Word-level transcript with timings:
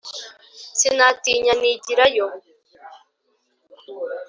sinatinya 0.79 1.53
nigira 1.61 2.05
yo 2.17 2.27